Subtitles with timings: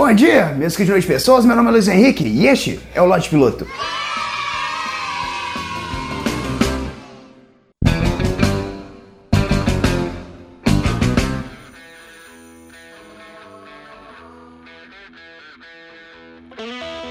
[0.00, 3.28] Bom dia, meus queridos pessoas, meu nome é Luiz Henrique e este é o Lote
[3.28, 3.66] Piloto.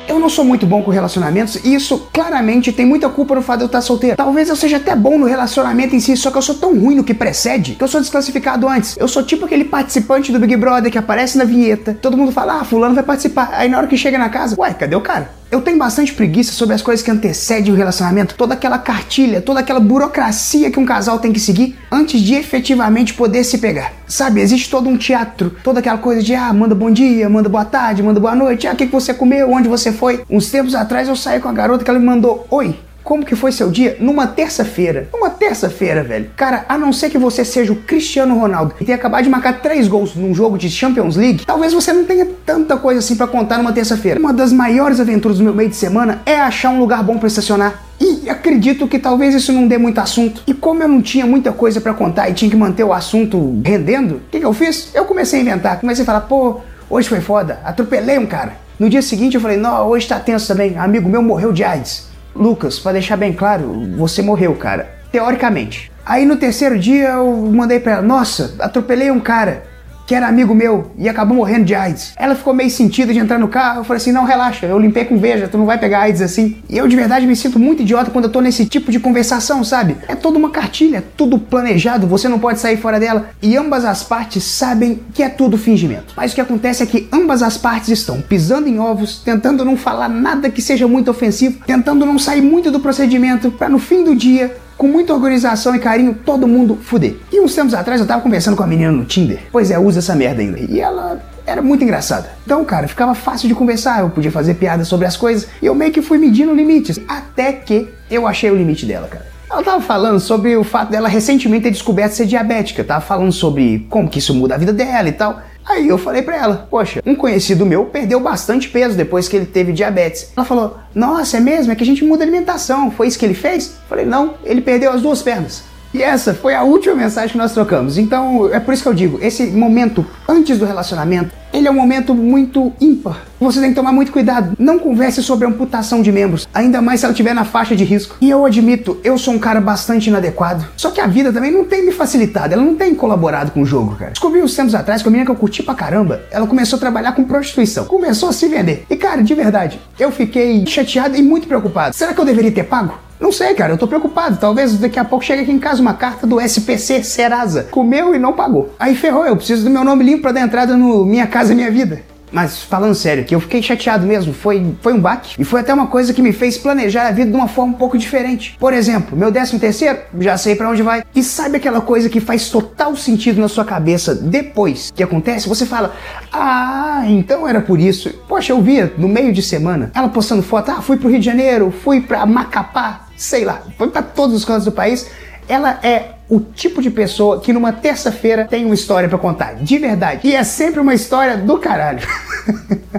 [0.09, 3.59] Eu não sou muito bom com relacionamentos e isso claramente tem muita culpa no fato
[3.59, 4.17] de eu estar solteiro.
[4.17, 6.95] Talvez eu seja até bom no relacionamento em si, só que eu sou tão ruim
[6.95, 8.97] no que precede que eu sou desclassificado antes.
[8.97, 12.59] Eu sou tipo aquele participante do Big Brother que aparece na vinheta, todo mundo fala,
[12.59, 13.51] ah, fulano vai participar.
[13.53, 15.38] Aí na hora que chega na casa, ué, cadê o cara?
[15.51, 19.61] Eu tenho bastante preguiça sobre as coisas que antecedem o relacionamento, toda aquela cartilha, toda
[19.61, 23.91] aquela burocracia que um casal tem que seguir antes de efetivamente poder se pegar.
[24.07, 27.65] Sabe, existe todo um teatro, toda aquela coisa de ah, manda bom dia, manda boa
[27.65, 30.23] tarde, manda boa noite, ah, o que, que você comeu, onde você foi.
[30.29, 32.77] Uns tempos atrás eu saí com a garota que ela me mandou oi.
[33.09, 33.97] Como que foi seu dia?
[33.99, 35.09] Numa terça-feira.
[35.11, 36.29] Numa terça-feira, velho.
[36.35, 39.63] Cara, a não ser que você seja o Cristiano Ronaldo e tenha acabado de marcar
[39.63, 43.25] três gols num jogo de Champions League, talvez você não tenha tanta coisa assim para
[43.25, 44.19] contar numa terça-feira.
[44.19, 47.25] Uma das maiores aventuras do meu meio de semana é achar um lugar bom para
[47.25, 47.83] estacionar.
[47.99, 50.43] E acredito que talvez isso não dê muito assunto.
[50.45, 53.59] E como eu não tinha muita coisa para contar e tinha que manter o assunto
[53.65, 54.91] rendendo, o que, que eu fiz?
[54.93, 55.79] Eu comecei a inventar.
[55.79, 58.53] Comecei a falar, pô, hoje foi foda, atropelei um cara.
[58.77, 60.77] No dia seguinte eu falei, não, hoje tá tenso também.
[60.77, 62.08] Amigo meu morreu de AIDS.
[62.35, 64.89] Lucas, para deixar bem claro, você morreu, cara.
[65.11, 65.91] Teoricamente.
[66.05, 69.63] Aí no terceiro dia eu mandei pra ela: Nossa, atropelei um cara
[70.09, 72.13] que era amigo meu e acabou morrendo de AIDS.
[72.17, 73.81] Ela ficou meio sentida de entrar no carro.
[73.81, 76.57] Eu falei assim: Não, relaxa, eu limpei com veja, tu não vai pegar AIDS assim.
[76.67, 79.63] E eu de verdade me sinto muito idiota quando eu tô nesse tipo de conversação,
[79.63, 79.97] sabe?
[80.07, 83.29] É toda uma cartilha, é tudo planejado, você não pode sair fora dela.
[83.39, 86.15] E ambas as partes sabem que é tudo fingimento.
[86.17, 89.77] Mas o que acontece é que ambas as partes estão pisando em ovos, tentando não
[89.77, 94.03] falar nada que seja muito ofensivo, tentando não sair muito do procedimento, para no fim
[94.03, 97.17] do dia com muita organização e carinho, todo mundo fuder.
[97.29, 99.41] E uns tempos atrás eu tava conversando com a menina no Tinder.
[99.51, 100.57] Pois é, usa essa merda ainda.
[100.57, 102.29] E ela era muito engraçada.
[102.45, 105.75] Então, cara, ficava fácil de conversar, eu podia fazer piadas sobre as coisas e eu
[105.75, 106.97] meio que fui medindo limites.
[107.09, 109.25] Até que eu achei o limite dela, cara.
[109.51, 113.85] Ela tava falando sobre o fato dela recentemente ter descoberto ser diabética, tava falando sobre
[113.89, 115.41] como que isso muda a vida dela e tal.
[115.69, 119.45] Aí eu falei pra ela, poxa, um conhecido meu perdeu bastante peso depois que ele
[119.45, 120.31] teve diabetes.
[120.35, 121.71] Ela falou, nossa, é mesmo?
[121.71, 122.89] É que a gente muda a alimentação.
[122.89, 123.67] Foi isso que ele fez?
[123.67, 125.68] Eu falei, não, ele perdeu as duas pernas.
[125.93, 127.97] E essa foi a última mensagem que nós trocamos.
[127.97, 131.75] Então, é por isso que eu digo, esse momento antes do relacionamento, ele é um
[131.75, 133.23] momento muito ímpar.
[133.39, 134.55] Você tem que tomar muito cuidado.
[134.59, 138.15] Não converse sobre amputação de membros, ainda mais se ela estiver na faixa de risco.
[138.21, 140.63] E eu admito, eu sou um cara bastante inadequado.
[140.77, 143.65] Só que a vida também não tem me facilitado, ela não tem colaborado com o
[143.65, 144.11] jogo, cara.
[144.11, 146.79] Descobri uns tempos atrás que a menina que eu curti pra caramba, ela começou a
[146.79, 147.85] trabalhar com prostituição.
[147.85, 148.85] Começou a se vender.
[148.87, 151.95] E cara, de verdade, eu fiquei chateado e muito preocupado.
[151.95, 153.08] Será que eu deveria ter pago?
[153.19, 154.37] Não sei, cara, eu tô preocupado.
[154.37, 157.63] Talvez daqui a pouco chegue aqui em casa uma carta do SPC Serasa.
[157.69, 158.73] Comeu e não pagou.
[158.79, 161.69] Aí ferrou, eu preciso do meu nome limpo pra dar entrada no Minha Casa Minha
[161.69, 162.01] Vida.
[162.31, 165.35] Mas falando sério, que eu fiquei chateado mesmo, foi, foi um baque.
[165.39, 167.77] E foi até uma coisa que me fez planejar a vida de uma forma um
[167.77, 168.55] pouco diferente.
[168.59, 171.03] Por exemplo, meu décimo terceiro, já sei para onde vai.
[171.15, 175.49] E sabe aquela coisa que faz total sentido na sua cabeça depois que acontece?
[175.49, 175.95] Você fala,
[176.31, 178.09] ah, então era por isso.
[178.27, 181.25] Poxa, eu via no meio de semana ela postando foto, ah, fui pro Rio de
[181.25, 185.07] Janeiro, fui pra Macapá, sei lá, foi para todos os cantos do país.
[185.47, 189.77] Ela é o tipo de pessoa que numa terça-feira tem uma história para contar, de
[189.77, 190.27] verdade.
[190.27, 192.07] E é sempre uma história do caralho.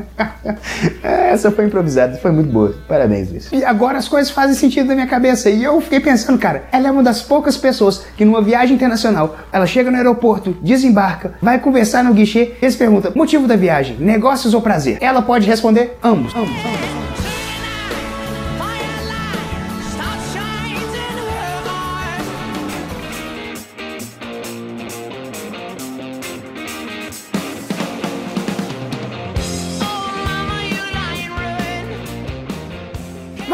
[1.03, 2.75] Essa foi improvisada, foi muito boa.
[2.89, 3.49] Parabéns, Luiz.
[3.53, 5.49] E agora as coisas fazem sentido na minha cabeça.
[5.49, 9.37] E eu fiquei pensando, cara, ela é uma das poucas pessoas que numa viagem internacional,
[9.53, 14.53] ela chega no aeroporto, desembarca, vai conversar no guichê, eles perguntam: motivo da viagem, negócios
[14.55, 14.99] ou prazer?
[15.01, 16.35] Ela pode responder ambos.
[16.35, 17.20] ambos, ambos.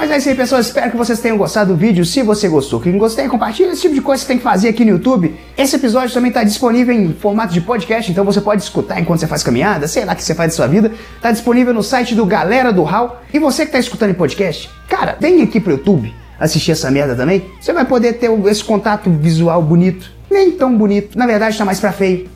[0.07, 0.61] Mas é isso aí, pessoal.
[0.61, 2.05] Espero que vocês tenham gostado do vídeo.
[2.05, 3.73] Se você gostou, clique em gostei, compartilha.
[3.73, 5.35] Esse tipo de coisa que você tem que fazer aqui no YouTube.
[5.59, 9.27] Esse episódio também está disponível em formato de podcast, então você pode escutar enquanto você
[9.27, 10.93] faz caminhada, sei lá o que você faz da sua vida.
[11.17, 13.21] Está disponível no site do Galera do Hall.
[13.35, 17.17] E você que está escutando em podcast, cara, vem aqui pro YouTube assistir essa merda
[17.17, 17.45] também.
[17.61, 20.09] Você vai poder ter esse contato visual bonito.
[20.31, 21.19] Nem tão bonito.
[21.19, 22.31] Na verdade, está mais pra feio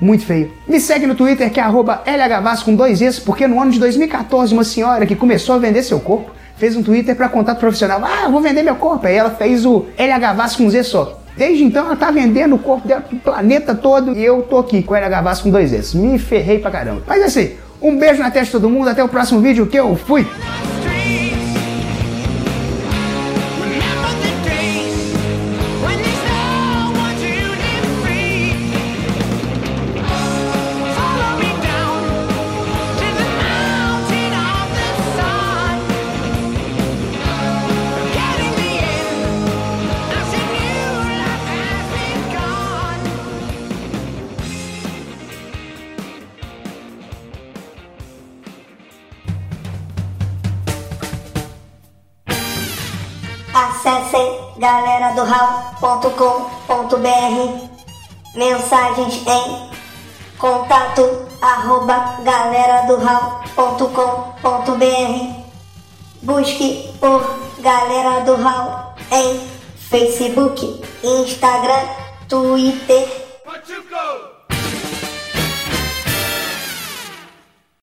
[0.00, 0.52] muito feio.
[0.66, 4.52] Me segue no Twitter que é LHVAS com dois Es, porque no ano de 2014
[4.52, 8.02] uma senhora que começou a vender seu corpo fez um Twitter para contato profissional.
[8.04, 9.06] Ah, vou vender meu corpo.
[9.06, 11.20] Aí ela fez o LH com Z só.
[11.36, 14.82] Desde então ela tá vendendo o corpo dela pro planeta todo e eu tô aqui
[14.82, 15.96] com LH com dois S.
[15.96, 17.02] Me ferrei pra caramba.
[17.06, 18.88] Mas assim, um beijo na testa de todo mundo.
[18.88, 20.26] Até o próximo vídeo que eu fui.
[53.88, 55.24] Acessem galera do
[58.34, 59.70] Mensagens em
[60.36, 62.96] contato arroba galera do
[66.20, 69.40] Busque por Galera do Hall em
[69.88, 71.88] Facebook, Instagram,
[72.28, 73.27] Twitter